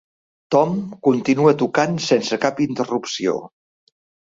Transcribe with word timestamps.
Tom 0.53 0.71
continua 1.07 1.53
tocant 1.59 1.95
sense 2.07 2.41
cap 2.47 2.65
interrupció. 2.67 3.39